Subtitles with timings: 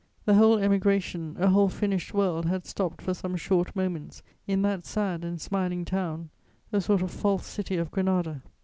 [0.25, 4.83] The whole Emigration, a whole finished world had stopped for some short moments in that
[4.83, 6.31] sad and smiling town,
[6.73, 8.41] a sort of false city of Granada.